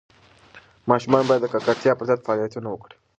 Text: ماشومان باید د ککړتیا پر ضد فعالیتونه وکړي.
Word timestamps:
ماشومان 0.89 1.23
باید 1.27 1.41
د 1.43 1.47
ککړتیا 1.53 1.93
پر 1.97 2.05
ضد 2.09 2.19
فعالیتونه 2.25 2.67
وکړي. 2.69 2.95